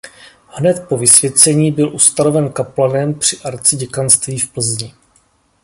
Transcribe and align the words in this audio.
Hned 0.47 0.85
po 0.89 0.97
vysvěcení 0.97 1.71
byl 1.71 1.95
ustanoven 1.95 2.51
kaplanem 2.51 3.13
při 3.13 3.37
arciděkanství 3.45 4.39
v 4.39 4.49
Plzni. 4.51 4.93